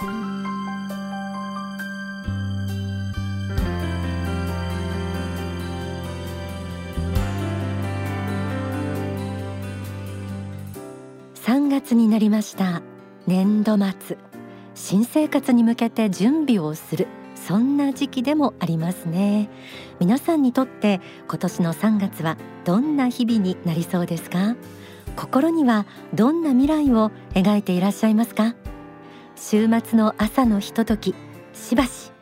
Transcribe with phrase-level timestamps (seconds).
[0.00, 0.08] 3
[11.68, 12.80] 月になりました。
[13.26, 14.16] 年度末。
[14.74, 17.06] 新生活に向けて準備をする。
[17.34, 19.50] そんな時期でもありますね。
[19.98, 24.56] 皆さんにとって今年の3月はどんな日々になりそうですか？
[25.16, 28.54] 心にはどんな未来を描いていらっしゃいますか？
[29.42, 31.14] 週末の朝のひととき
[31.54, 32.12] しばし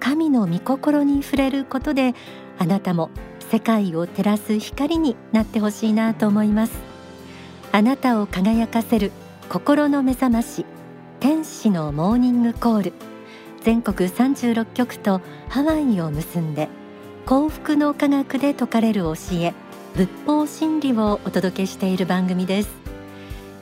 [0.00, 2.14] 神の御心に触れることで
[2.58, 3.10] あなたも
[3.48, 6.72] 世界を照らす光になってほしいなと思います。
[7.70, 9.12] あなたを輝かせる
[9.48, 10.66] 心の目覚まし
[11.20, 12.92] 天使のモーニングコール。
[13.62, 16.68] 全国36局とハワイを結んで
[17.24, 19.54] 幸福の科学で説かれる教え
[19.94, 22.68] 仏法真理をお届けしている番組です。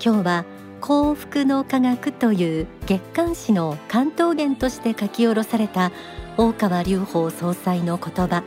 [0.04, 0.44] 今日は
[0.82, 5.92] 幸福の科学という月刊誌の関東言として書き下ろされた
[6.36, 8.42] 大川隆法総裁の言葉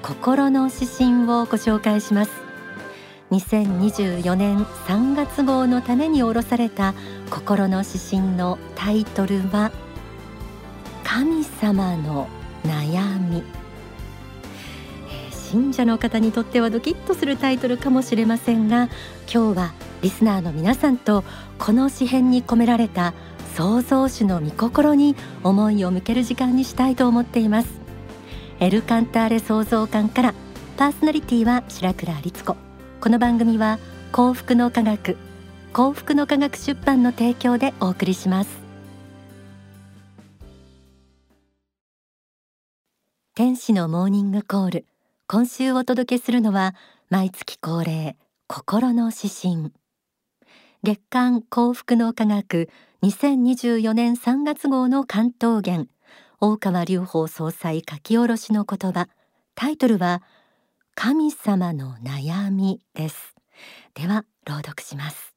[0.00, 2.30] 心の指針をご紹介します。
[3.32, 6.94] 2024年3月号のために下ろされた
[7.30, 9.70] 心の指針のタイトルは
[11.04, 12.28] 神様の
[12.64, 13.42] 悩み。
[15.30, 18.88] 信者の方にとってはドキッとするタイトルかもしれませんが
[19.30, 19.72] 今日は
[20.04, 21.24] リスナーの皆さんと
[21.58, 23.14] この詩編に込められた
[23.56, 27.68] 創造主の御心に思いを向ける時間にしたいと思っています。
[28.60, 30.34] エルカンターレ創造館から
[30.76, 32.54] パーソナリティは白倉律子。
[33.00, 33.78] この番組は
[34.12, 35.16] 幸福の科学
[35.72, 38.50] 幸福の科学出版の提供でお送りします。
[43.34, 44.86] 天使のモーニングコール。
[45.28, 46.74] 今週お届けするのは
[47.08, 48.18] 毎月恒例
[48.48, 49.72] 心の指針。
[50.84, 52.68] 月刊幸福の科学
[53.02, 55.88] 2024年3月号の関東言
[56.42, 59.08] 大川隆法総裁書き下ろしの言葉。
[59.54, 60.22] タイトルは
[60.94, 63.34] 神様の悩みです。
[63.94, 65.34] では朗読します。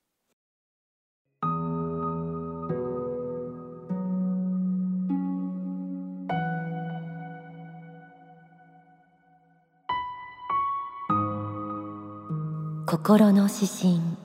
[12.85, 14.16] 心の指針。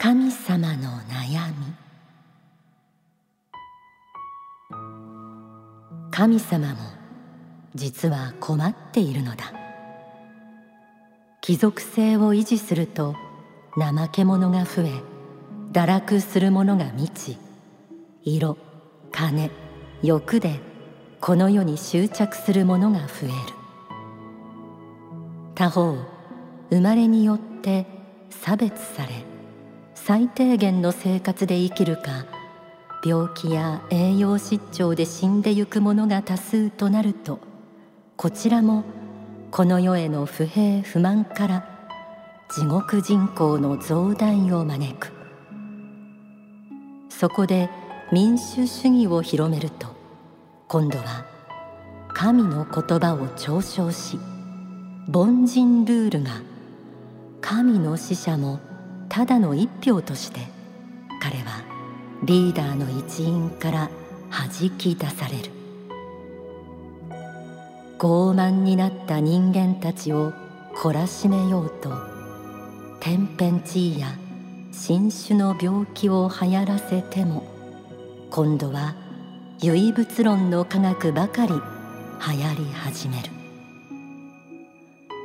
[0.00, 1.74] 神様の悩み。
[6.12, 6.76] 神様も
[7.74, 9.52] 実は困っているのだ。
[11.40, 13.16] 貴族性を維持すると
[13.76, 14.92] 怠け者が増え
[15.72, 17.36] 堕落する者が満ち
[18.22, 18.56] 色
[19.10, 19.50] 金
[20.02, 20.60] 欲で
[21.20, 23.34] この世に執着する者が増える。
[25.56, 25.96] 他方
[26.70, 27.84] 生まれによって
[28.30, 29.27] 差別され
[30.08, 32.24] 最低限の生活で生きるか
[33.04, 37.38] 病気や栄養失調で死んでゆく者が多数となると
[38.16, 38.84] こちらも
[39.50, 41.68] この世への不平不満から
[42.50, 45.12] 地獄人口の増大を招く。
[47.10, 47.68] そこで
[48.10, 49.88] 民主主義を広めると
[50.68, 51.26] 今度は
[52.14, 54.18] 神の言葉を嘲笑し
[55.12, 56.40] 凡人ルールが
[57.42, 58.58] 神の使者も
[59.08, 60.40] ただの一票として
[61.20, 61.64] 彼は
[62.24, 63.90] リーダーの一員から
[64.30, 65.50] 弾き出される。
[67.98, 70.32] 傲慢になった人間たちを
[70.76, 71.90] 懲らしめようと
[73.00, 74.16] 天変地異や
[74.70, 77.42] 新種の病気を流行らせても
[78.30, 78.94] 今度は
[79.60, 81.58] 唯物論の科学ばかり流
[82.42, 83.30] 行り始める。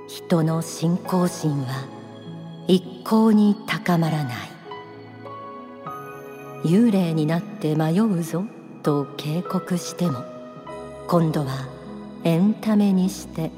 [0.07, 2.02] 人の信仰心は
[2.67, 4.35] 一向に高まらない。
[6.63, 8.45] 幽霊になって迷うぞ
[8.83, 10.23] と警告しても
[11.07, 11.67] 今度は
[12.23, 13.51] エンタメにして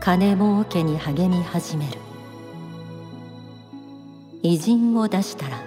[0.00, 1.98] 金儲けに励み始める。
[4.42, 5.62] 偉人を出したら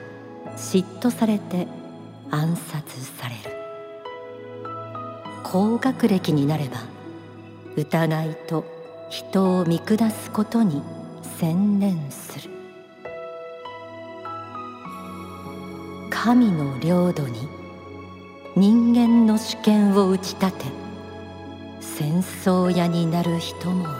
[0.57, 1.67] 嫉妬されて
[2.31, 3.55] 暗殺される。
[5.43, 6.77] 高学歴になれば
[7.77, 8.65] 疑いと
[9.09, 10.81] 人を見下すことに
[11.39, 12.52] 専念する。
[16.23, 17.49] 神の領土に
[18.55, 20.65] 人間の主権を打ち立て
[21.81, 23.93] 戦争屋になる人もいる。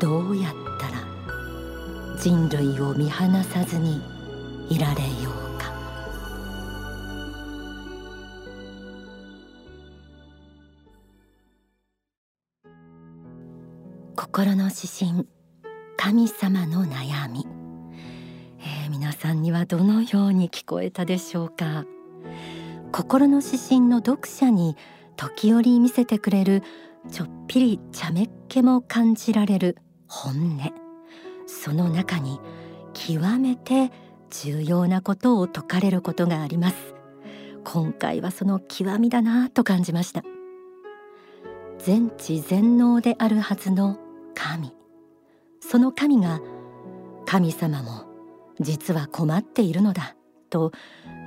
[0.00, 1.04] どうやったら
[2.18, 4.00] 人類を見放さずに
[4.70, 5.70] いられようか。
[14.16, 15.28] 心の指針
[15.98, 17.63] 神様の悩み。
[18.94, 21.84] 皆さんにはどのように聞こえたでしょうか？
[22.92, 24.76] 心の指針の読者に
[25.16, 26.62] 時折見せてくれる
[27.10, 30.72] ちょっぴり茶目っ気も感じられる本音。
[31.48, 32.38] その中に
[32.92, 33.90] 極めて
[34.30, 36.94] 重要なことを説かれることがあります。
[37.64, 40.22] 今回はその極みだなと感じました。
[41.78, 43.98] 全知全能であるはずの
[44.36, 44.72] 神。
[45.58, 46.40] その神が
[47.26, 48.03] 神様も
[48.60, 50.16] 実は困っているのだ。
[50.50, 50.72] と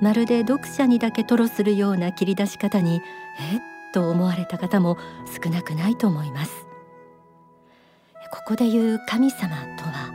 [0.00, 3.02] まるで読者にだけ吐露するような切り出し方に
[3.38, 3.60] えっ？
[3.92, 4.96] と思われた方も
[5.42, 6.52] 少なくないと思います。
[8.30, 10.12] ここで言う神様とは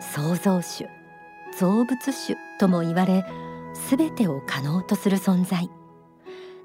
[0.00, 0.86] 創造主
[1.58, 3.24] 造物主とも言われ
[3.90, 5.70] 全てを可能とする存在。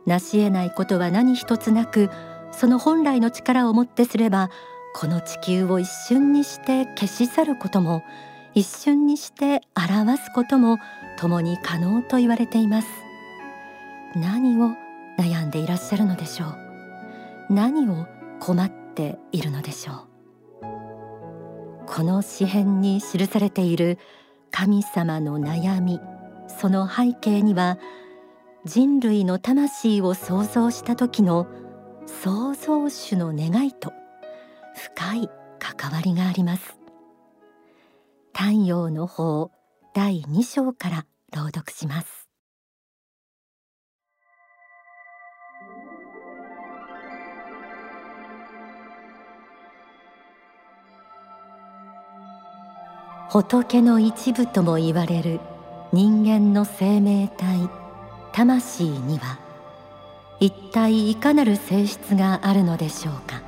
[0.05, 2.09] 成し得ないことは何一つなく
[2.51, 4.49] その本来の力をもってすれば
[4.95, 8.03] この地球を一瞬にして消し去ることも
[8.53, 10.77] 一瞬にして表すことも
[11.17, 12.87] 共に可能と言われています。
[14.15, 14.71] 何を
[15.17, 17.53] 悩んでいらっしゃるのでしょう？
[17.53, 18.07] 何を
[18.39, 20.65] 困っているのでしょう？
[21.87, 23.97] この詩編に記されている
[24.51, 26.01] 神様の悩み
[26.47, 27.77] その背景には
[28.65, 31.47] 人類の魂を創造した時の
[32.05, 33.93] 創造主の願いと
[34.75, 36.80] 深い関わりがあります。
[38.33, 39.51] 太陽の法
[39.93, 42.27] 第2章から朗読します。
[53.29, 55.39] 仏の一部とも言われる
[55.93, 57.69] 人間の生命体
[58.33, 59.39] 魂には
[60.39, 63.41] 一体いかなる性質があるのでしょうか。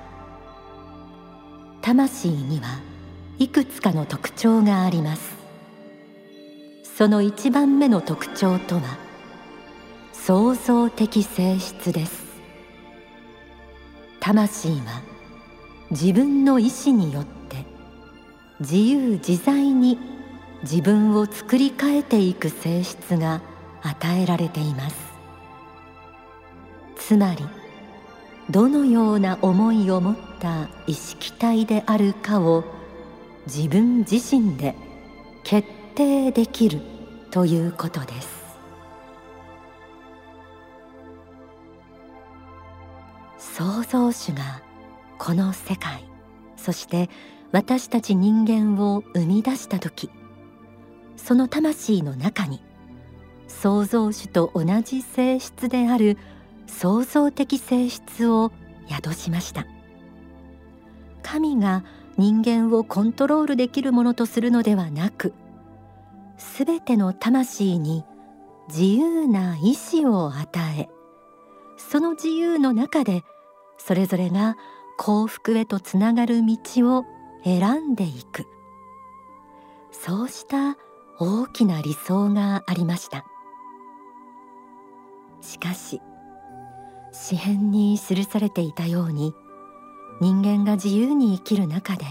[1.81, 2.92] 魂には
[3.39, 5.35] いくつかの特徴があります。
[6.83, 8.81] その一番目の特徴とは
[10.11, 12.23] 創造的性質です。
[14.19, 15.01] 魂は
[15.89, 17.65] 自分の意志によって
[18.59, 19.97] 自由自在に
[20.61, 23.41] 自分を作り変えていく性質が
[23.81, 24.95] 与えられています。
[26.95, 27.43] つまり
[28.49, 32.63] どのような思いを持った意識体であるかを
[33.47, 34.75] 自分自身で
[35.43, 36.81] 決定できる
[37.31, 38.43] ということです。
[43.37, 44.63] 創造主が
[45.19, 46.03] この世界
[46.57, 47.09] そして
[47.51, 50.09] 私たち人間を生み出した時
[51.17, 52.63] その魂の中に
[53.47, 56.17] 創造主と同じ性質である
[56.65, 58.51] 創造的性質を
[58.89, 59.67] 宿しました。
[61.21, 61.83] 神が
[62.17, 65.33] 人間をコントロールできるものとするのではなく
[66.37, 68.03] すべての魂に
[68.69, 70.49] 自由な意志を与
[70.79, 70.89] え
[71.77, 73.23] その自由の中で
[73.77, 74.57] それぞれが
[74.97, 76.57] 幸福へとつながる道
[76.97, 77.05] を
[77.43, 78.47] 選んでいく。
[79.91, 80.77] そうした
[81.19, 83.25] 大きな理想がありました。
[85.41, 86.01] しかし
[87.11, 89.33] 詩編に記されていたように
[90.23, 92.05] 人間が自由に生きる中で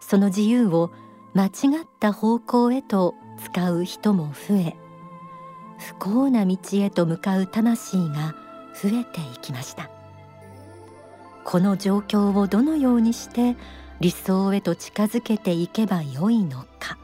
[0.00, 0.90] その自由を
[1.34, 3.14] 間違った方向へと
[3.44, 4.76] 使う人も増え
[5.78, 8.34] 不幸な道へと向かう魂が
[8.72, 9.90] 増えていきました。
[11.44, 13.54] この状況をどのようにして
[14.00, 16.96] 理想へと近づけていけばよいのか。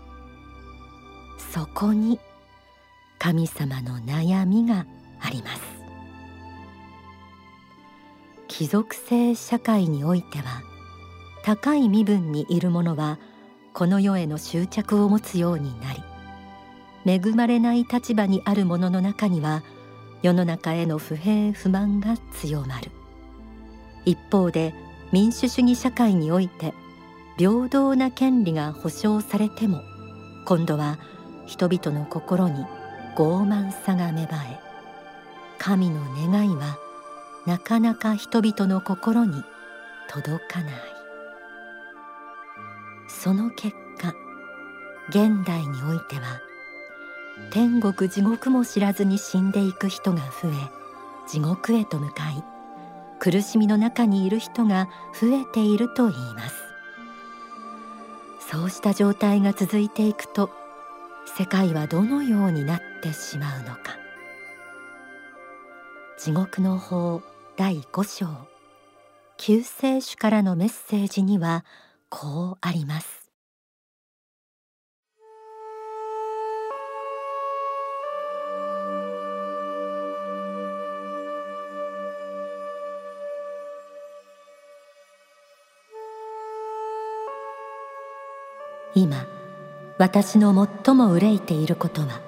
[1.52, 2.18] そこに
[3.18, 4.86] 神様の悩みが
[5.20, 5.81] あります。
[8.52, 10.62] 貴族性社会においては
[11.42, 13.18] 高い身分にいる者は
[13.72, 16.02] この世への執着を持つようになり
[17.06, 19.62] 恵まれない立場にある者の中には
[20.20, 22.90] 世の中への不平不満が強まる。
[24.04, 24.74] 一方で
[25.12, 26.74] 民主主義社会において
[27.38, 29.80] 平等な権利が保障されても
[30.44, 30.98] 今度は
[31.46, 32.66] 人々の心に
[33.16, 34.60] 傲慢さが芽生え
[35.56, 36.76] 神の願いは
[37.46, 39.42] なかなか人々の心に
[40.08, 40.72] 届かない。
[43.08, 44.14] その結果
[45.08, 46.40] 現代においては
[47.50, 50.52] 天国地獄も知らずに死んでいく人が増え
[51.28, 52.42] 地獄へと向かい
[53.18, 54.88] 苦しみの中にいる人が
[55.20, 56.54] 増えているといいます。
[58.50, 60.50] そうした状態が続いていくと
[61.38, 63.96] 世界はどのようになってしまうのか。
[66.18, 67.22] 地獄の法
[67.54, 68.26] 第5章。
[69.36, 71.66] 救世主からのメッセージには
[72.08, 73.30] こうあります。
[88.94, 89.26] 今
[89.98, 92.20] 私の最も憂いていることは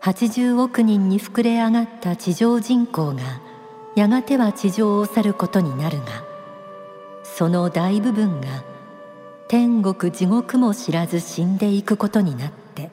[0.00, 3.49] 80億人に膨れ上がった地上人口が
[3.96, 6.24] やがては地上を去ることになるが
[7.22, 8.64] その大部分が
[9.48, 12.90] 天国地獄も知らず死んでいくことになって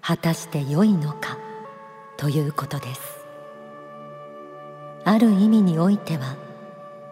[0.00, 1.38] 果たして良いのか
[2.16, 3.20] ということです。
[5.04, 6.36] ある意味においては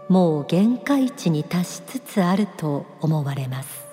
[0.08, 3.86] もう限界値に達しつつあると思われます。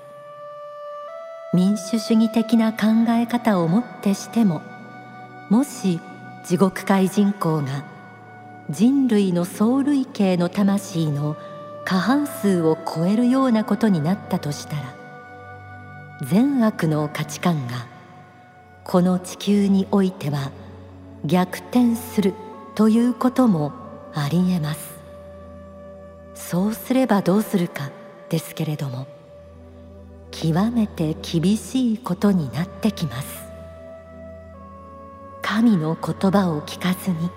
[1.53, 4.61] 民主主義的な考え方をもってしても
[5.49, 6.01] もし
[6.45, 7.94] 地獄界人口が
[8.69, 11.37] 人類の総類型の魂の
[11.85, 14.95] 過半数を超えるようなことになったとしたら
[16.23, 17.85] 善悪の価値観が
[18.83, 20.51] この地球においては
[21.25, 22.33] 逆転する
[22.73, 23.71] ということも
[24.13, 24.95] ありえます。
[26.33, 27.91] そうすればどうするか
[28.29, 29.07] ですけれども
[30.31, 33.45] 極めて厳しいことになってきます。
[35.41, 37.29] 神の言葉を聞かずに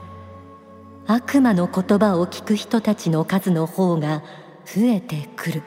[1.10, 4.22] 悪魔の言葉を聞く人たちの数の方が
[4.66, 5.62] 増えてくる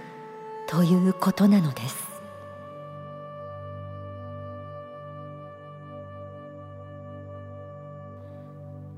[0.68, 2.12] ということなのです。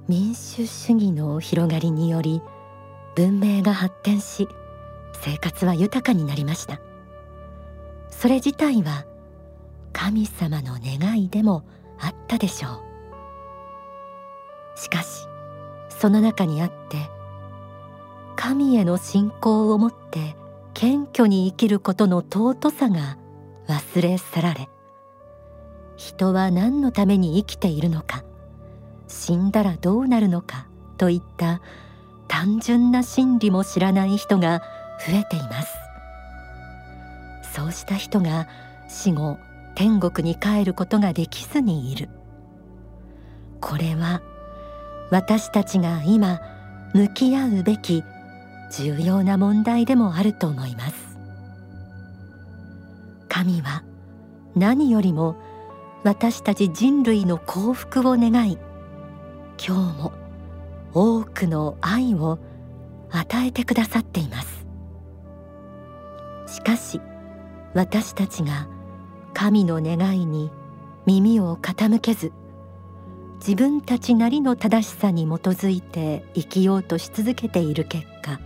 [0.10, 2.42] 民主主義の広がりにより
[3.16, 4.50] 文明が発展し
[5.22, 6.82] 生活は豊かになりました。
[8.10, 9.06] それ自体は
[9.94, 11.64] 神様の願いでも
[12.00, 12.82] あったでしょう。
[14.78, 15.26] しかし
[16.00, 16.98] その中にあって
[18.36, 20.36] 神への信仰を持って
[20.74, 23.18] 謙虚に生きることの尊さが
[23.68, 24.68] 忘れ去られ
[25.96, 28.24] 人は何のために生きているのか
[29.08, 31.62] 死んだらどうなるのかといった
[32.28, 34.62] 単純な真理も知らない人が
[35.06, 35.74] 増えています。
[37.54, 38.48] そうした人が
[38.90, 39.38] 死後
[39.76, 42.10] 天国に帰ることができずにいる。
[43.62, 44.22] これは
[45.14, 46.42] 私たちが今
[46.96, 48.04] 向き合うべき
[48.72, 50.96] 重要な問題でもあると思います。
[53.30, 53.84] 神は
[54.56, 55.36] 何よりも
[56.04, 58.58] 私たち人類の幸福を願い
[59.64, 60.14] 今日も
[60.96, 62.40] 多くの愛を
[63.12, 64.66] 与えてくださっています。
[66.48, 67.00] しかし
[67.76, 68.68] 私たちが
[69.36, 70.50] 神の願いに
[71.06, 72.32] 耳を傾けず
[73.46, 78.40] 自分たちなりの正しさに基づいて生きようとし続けている結果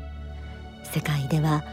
[0.91, 1.63] 世界では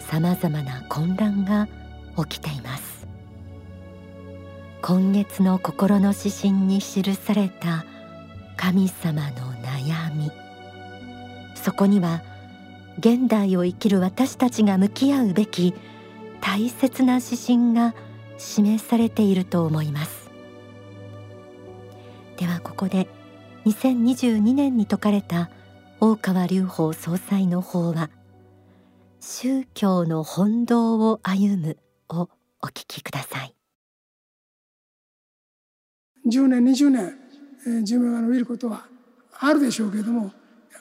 [0.00, 1.68] さまざまな混乱が
[2.16, 3.06] 起きています。
[4.80, 7.84] 今月の心の指針に記された
[8.56, 10.30] 神様の悩み。
[11.54, 12.22] そこには
[12.98, 15.74] 現代を生きる私たちが向き合うべき
[16.40, 17.94] 大切な指針が
[18.38, 20.21] 示されていると思います。
[22.36, 23.08] ではここで
[23.66, 25.50] 2022年に説かれた
[26.00, 28.10] 大川隆法総裁の法話
[29.20, 32.28] 宗教の本道を歩むを
[32.60, 33.54] お聞きください。
[36.26, 38.86] 10年20年寿命が伸びることは
[39.38, 40.32] あるでしょうけれども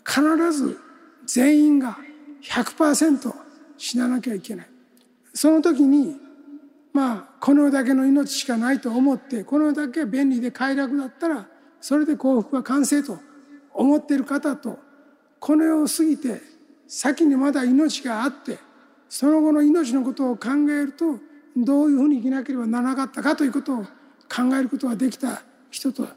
[0.05, 0.79] 必ず
[1.27, 1.97] 全員が
[2.43, 3.33] 100%
[3.77, 4.67] 死ななきゃいけない。
[5.33, 6.15] その時に
[6.93, 11.47] まあこの世だけの命しかないと思ってこの世だけ便利で快楽だったら
[11.79, 13.17] それで幸福が完成と
[13.73, 14.77] 思っている方と
[15.39, 16.41] この世を過ぎて
[16.87, 18.57] 先にまだ命があって
[19.07, 21.17] その後の命のことを考えると
[21.55, 26.07] どういうふうに生きなければならなかったかということを考えることができた人と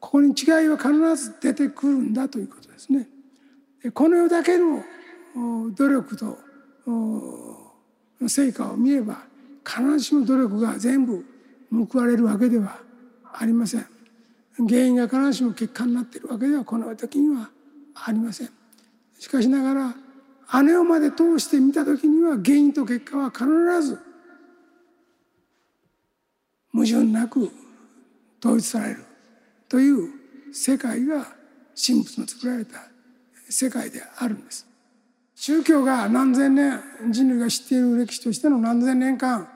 [0.00, 3.08] ここに違いは必ず出てくるんだということですね。
[3.92, 4.82] この世だけの
[5.74, 6.38] 努力と
[8.26, 9.24] 成果を見れば
[9.66, 11.24] 必ずしも努力が全部
[11.90, 12.78] 報われるわけでは
[13.32, 13.86] ありません。
[14.56, 17.50] 原因が必ずしも結果になっているわけではこの時には
[17.94, 18.50] ありません。
[19.18, 19.94] しかしながら
[20.48, 23.44] あの世まで通して見た時には原因と結果は必
[23.82, 23.98] ず
[26.72, 27.50] 矛盾なく
[28.40, 29.04] 統一される
[29.68, 30.10] という
[30.52, 31.26] 世界が
[31.74, 32.78] 神仏の作られた
[33.48, 34.66] 世界であるんです。
[35.34, 36.80] 宗教が何千年
[37.10, 39.48] 人類が知っている歴史としての何千年間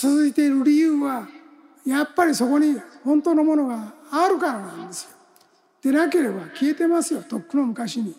[0.00, 1.28] 続いている理由は
[1.84, 5.10] やっぱりそこに本当のものがあるからなんですよ。
[5.82, 8.14] でなければ消えてますよとっくの昔に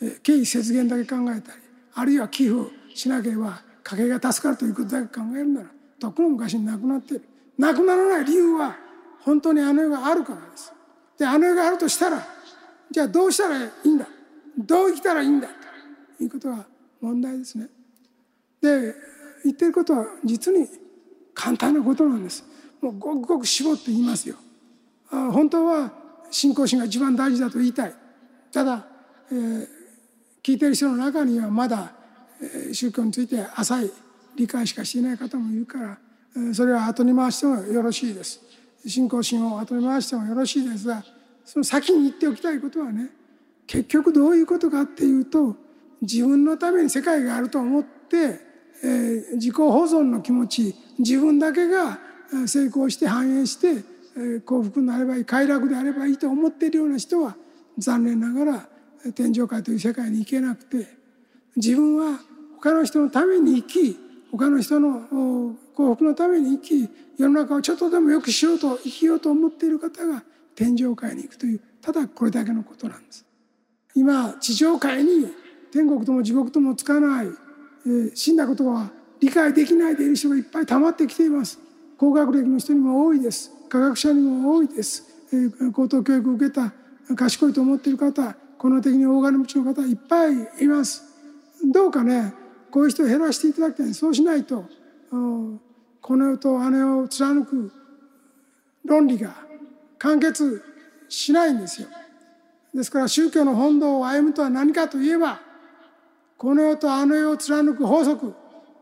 [0.00, 1.62] え経費節減だけ考えたり
[1.94, 5.66] あるいは寄付しなければ家計が助かるということだけ考えるなら
[5.98, 7.22] とっくの昔になくなってる。
[7.58, 8.76] なくならない理由は
[9.22, 10.72] 本当にあの世があるからです。
[11.18, 12.24] であの世があるとしたら
[12.90, 14.06] じゃあどうしたらいいんだ？
[14.56, 15.48] どう生きたらいいんだ？
[16.16, 16.64] ということが
[17.00, 17.68] 問題ですね。
[18.60, 18.94] で
[19.44, 20.68] 言ってることは実に
[21.34, 22.44] 簡単なことなんです。
[22.80, 24.36] もうごくごく絞って言いますよ。
[25.10, 25.92] 本当は
[26.30, 27.94] 信仰心が一番大事だと言いたい。
[28.52, 28.86] ただ、
[29.30, 29.68] えー、
[30.42, 31.92] 聞いてる人の中にはまだ、
[32.40, 33.90] えー、宗教について浅い
[34.36, 35.98] 理解しかしていない方もいるから、
[36.54, 38.40] それは後に回してもよろしいです。
[38.86, 41.02] 信仰心を後に回してもよろしいですが
[41.44, 43.10] その先に言っておきたいことはね
[43.66, 45.56] 結局どういうことかっていうと
[46.02, 48.40] 自分のために世界があると思って、
[48.84, 51.98] え、自己保存の気持ち自分だけが
[52.46, 53.82] 成功して繁栄して、
[54.16, 57.34] え、幸福になればいい快楽であればいいと思っているような人は
[57.78, 58.68] 残念ながら
[59.14, 60.86] 天上界という世界に行けなくて
[61.56, 62.20] 自分は
[62.60, 63.98] 他の人のために生き
[64.30, 70.22] 他の人の幸福のために生き世の中をちょっとでも良くしようと生きようと思っている方が
[70.54, 73.24] 天上界に行くというただこれだけのことなんです。
[73.94, 75.28] 今地上界に
[75.72, 77.28] 天国とも地獄ともつかない、
[78.14, 81.58] 死んだことは理解できないでいる人がいっぱい溜まってきています。
[81.96, 83.52] 高学歴の人にも多いです。
[83.68, 86.72] 科学者にも多いです、え、高等教育を受けた
[87.16, 91.02] 賢いと思っている方この的に大金持ちの方いっぱいいます。
[91.72, 92.32] どうかね
[92.70, 93.94] こういう人を減らしていただきたい。
[93.94, 94.64] そうしないと
[95.10, 97.72] この世と姉を貫く
[98.84, 99.34] 論理が
[99.98, 100.62] 完結
[101.08, 101.88] しないんですよ。
[102.74, 105.40] ですから宗教の本道を歩むとは何かといえば
[106.44, 108.34] この世とあの世を貫く法則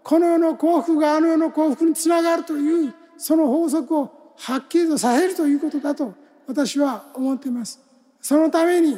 [0.03, 6.13] この世の幸福があの世の幸福につながるというその法則をはっきりとさせるということだと
[6.49, 7.81] 私は思っています。
[8.21, 8.97] そのために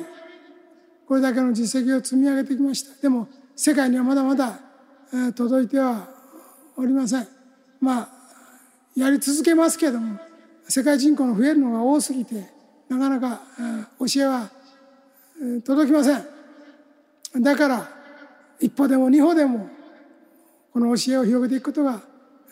[1.07, 3.03] これだけの実績を積み上げてきました。
[3.03, 4.59] でも世界にはまだまだ
[5.37, 6.09] 届いては
[6.79, 7.29] おりません。
[7.83, 8.09] まあ
[8.97, 10.19] やり続けますけども
[10.67, 12.47] 世界人口の増えるのが多すぎて
[12.89, 13.43] なかなか
[13.99, 14.49] 教えは
[15.67, 17.43] 届きません。
[17.43, 18.04] だから
[18.61, 19.69] 一歩でも二歩でも
[20.73, 22.01] この教えを広げていくことが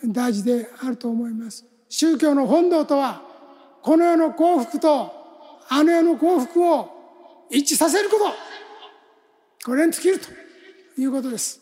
[0.05, 1.65] 大事であると思います。
[1.89, 3.23] 宗教の本道とは
[3.83, 5.13] この世の幸福と
[5.69, 6.89] あの世の幸福を
[7.51, 8.25] 一致させること。
[9.65, 10.29] これに尽きると
[11.01, 11.61] いうことです。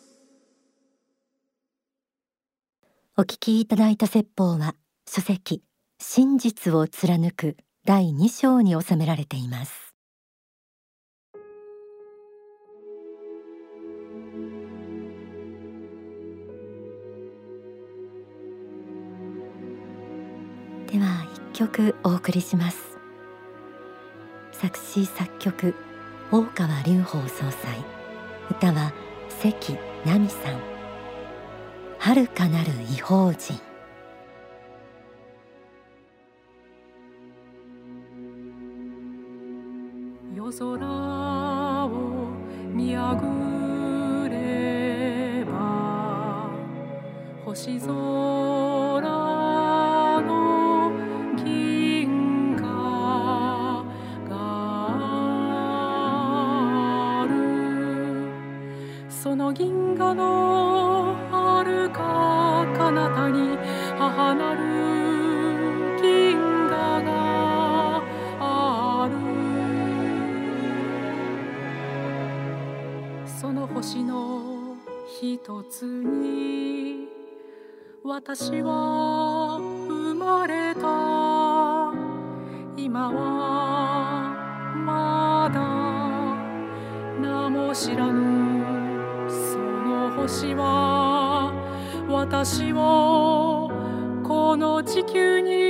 [3.16, 4.74] お聞きいただいた説法は
[5.06, 5.62] 書籍
[5.98, 9.89] 真実を貫く第2章に収められています。
[21.60, 22.96] 曲お送りします。
[24.50, 25.74] 作詞作曲
[26.32, 27.84] 大川隆法総裁。
[28.50, 28.94] 歌は
[29.28, 30.58] 関奈美さん。
[31.98, 33.60] 遥かなる異邦人。
[40.34, 42.30] 夜空を
[42.72, 43.14] 見上
[44.30, 44.30] げ
[45.40, 46.48] れば
[47.44, 48.79] 星空
[59.50, 63.58] の銀河のはるか彼方に
[63.98, 68.00] 母なる銀河が
[68.38, 69.16] ある
[73.26, 74.76] その星の
[75.20, 77.08] 一つに
[78.04, 80.80] 私は生まれた
[82.80, 84.30] 今は
[84.76, 85.60] まだ
[87.20, 88.39] 名も知らぬ
[90.30, 91.52] 私は
[92.08, 93.68] 私を
[94.22, 95.69] この地球に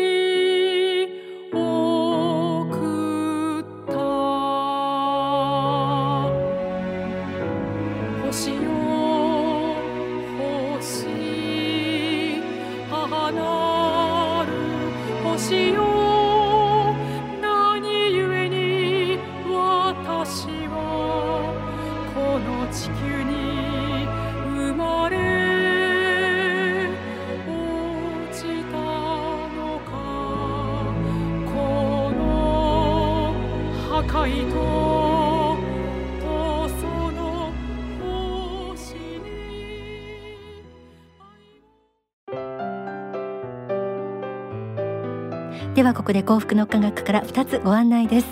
[45.75, 48.27] ではここで幸福の科学から2つご案内です。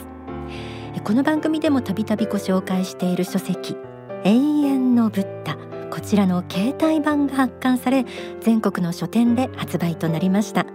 [1.05, 3.77] この番組でもたびたびご紹介している書籍
[4.25, 5.57] 永遠のブッダ
[5.89, 8.05] こちらの携帯版が発刊され
[8.41, 10.67] 全国の書店で発売となりました。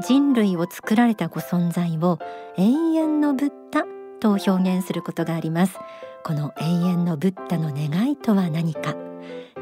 [0.00, 2.18] 人類を作られたご存在を
[2.56, 3.84] 永遠のブッダ
[4.18, 5.78] と表現することがあります。
[6.24, 8.96] この永遠のブッダの願いとは何か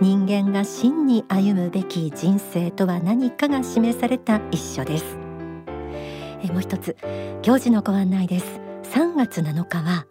[0.01, 5.22] 人間が真に歩むべき人生とは何かが示された一書です。
[6.43, 6.97] えもう一つ。
[7.43, 8.61] 行事のご案内です。
[8.93, 10.07] 3月7日は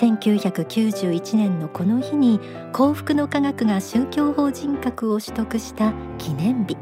[0.00, 2.40] 1991年のこの日に
[2.72, 6.76] 幸福の科学が宗教法人格を取得した記念日。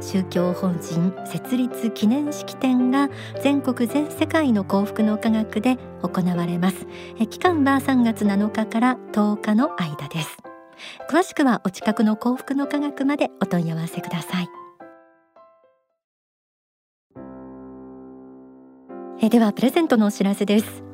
[0.00, 3.10] 宗教法人設立記念式典が
[3.42, 6.86] 全国全世界の幸福の科学で行われます。
[7.28, 10.38] 期間は3月7日から10日の間です。
[11.10, 14.65] 詳しくはお近くの幸福の科学までお問い合わせください。
[19.18, 20.84] えではプレゼントのお知らせです。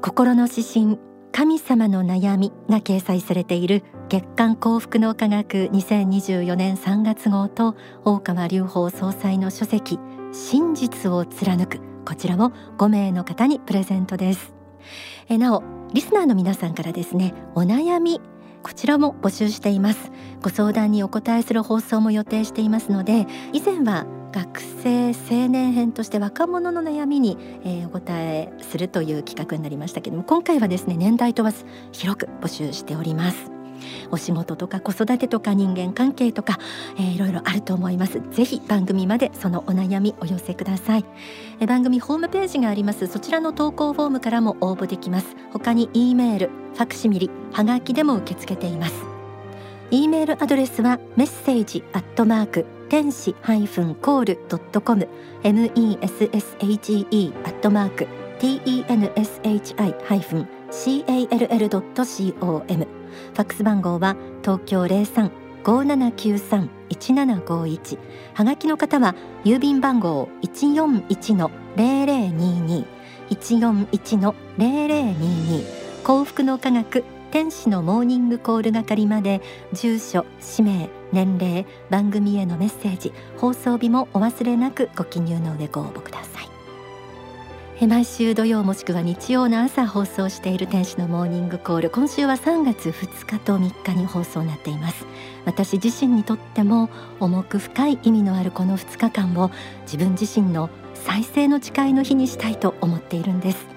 [0.00, 0.98] 心の指針
[1.32, 9.98] 神様の悩みが掲載されている月刊幸福の科学2024年3月号と大川隆法総裁の書籍
[10.32, 11.80] 真実を貫く。
[12.06, 14.54] こちらも5名の方にプレゼントです。
[15.28, 15.62] えなお
[15.92, 18.20] リスナーの皆さんからですねお悩み
[18.62, 20.10] こちらも募集しています。
[20.40, 33.50] ご相談にお答えする放送も予定していますので以前は学生青年編として若者の悩みに、えー、お答えするという企画になりましたけども今回はですね年代問わず広く募集しております。
[34.12, 36.58] お仕事とか子育てとか人間関係とか、
[36.96, 38.20] えー、いろいろあると思います。
[38.30, 41.04] ぜひ番組までそのお悩みお寄せください、
[41.60, 43.06] えー、番組ホームページがあります。
[43.08, 45.36] そちらの投稿フォームからも応募できます。
[45.52, 48.94] 他に E メールファクシミリはがきでも受け付けています。
[49.90, 55.08] E メールアドレスはメッセージアットマーク天使ハイフンコールドットコム
[55.44, 58.06] M E S S H E アットマーク
[58.38, 62.84] T E N S H I ハイフン C A L L ドット C O M
[62.84, 65.32] ファックス番号は東京零三
[65.64, 67.98] 五七九三一七五一。
[68.34, 72.86] はがきの方は郵便番号一四一の零零二二。
[73.30, 75.64] 一四一の零零二二。
[76.04, 79.40] 幸福の科学天使のモーニングコール係まで
[79.72, 86.52] 住所氏名年齢番組へのメッセージ放送日もお忘れなくご記入の上ご応募ください。
[87.86, 95.04] 毎週土曜もしくは日曜の朝放送している天使のモーニングコール今週は3月2日と3日に放送になっています。
[95.46, 99.50] 私自身にとっても重く深い意味のあるこの2日間を
[99.82, 103.71] 自分自身の再生の誓いの日にしたいと思っているんです。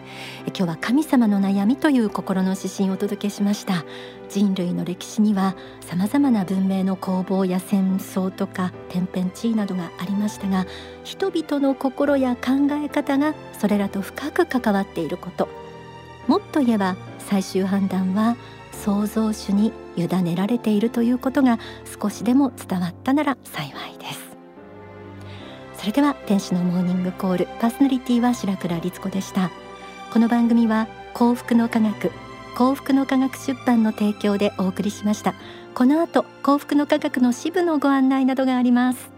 [0.48, 3.84] 今日は神様の悩みという心の指針をお届けしました。
[4.30, 10.66] 人類の歴史には様々な文明の攻防や戦争とか天変地異などがありましたが
[11.04, 15.48] 人々の心や考え方がそれらと深く関わっていること。
[16.28, 18.36] もっと言えば最終判断は
[18.72, 21.60] 創造主に委ねられているということが
[22.02, 24.38] 少しでも伝わったなら幸いです。
[25.78, 27.48] それでは天使のモーニングコール。
[27.60, 29.52] パーソナリティは白倉律子でした。
[30.16, 32.10] この番組は幸福の科学
[32.56, 35.36] 幸福の科学出版の提供でお送りしました。
[35.74, 39.15] この後幸福の科学の支部のご案内などがあります。